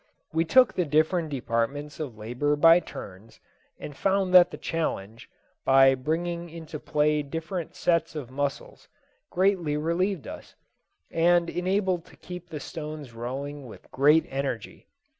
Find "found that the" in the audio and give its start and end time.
3.95-4.57